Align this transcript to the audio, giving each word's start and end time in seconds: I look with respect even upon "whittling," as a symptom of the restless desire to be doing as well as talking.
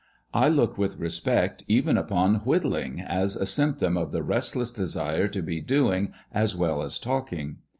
I 0.33 0.47
look 0.49 0.79
with 0.79 0.97
respect 0.97 1.63
even 1.67 1.95
upon 1.95 2.37
"whittling," 2.37 3.01
as 3.01 3.35
a 3.35 3.45
symptom 3.45 3.97
of 3.97 4.11
the 4.11 4.23
restless 4.23 4.71
desire 4.71 5.27
to 5.27 5.43
be 5.43 5.61
doing 5.61 6.11
as 6.31 6.55
well 6.55 6.81
as 6.81 6.97
talking. 6.97 7.57